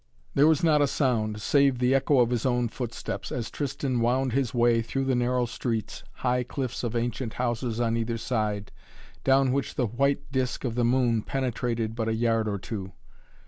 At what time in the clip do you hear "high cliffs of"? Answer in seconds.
6.25-6.95